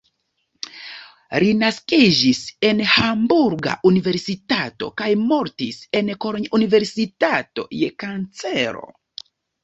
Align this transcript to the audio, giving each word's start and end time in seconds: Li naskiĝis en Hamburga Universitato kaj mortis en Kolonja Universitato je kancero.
Li 1.41 1.49
naskiĝis 1.57 2.39
en 2.69 2.79
Hamburga 2.93 3.75
Universitato 3.89 4.89
kaj 5.01 5.09
mortis 5.25 5.77
en 5.99 6.09
Kolonja 6.25 6.53
Universitato 6.59 7.67
je 7.81 7.91
kancero. 8.05 8.83